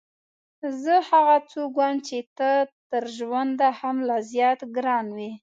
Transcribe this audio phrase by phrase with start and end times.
[0.81, 2.49] زه هغه څوک وم چې ته
[2.91, 5.31] تر ژونده هم لا زیات ګران وې.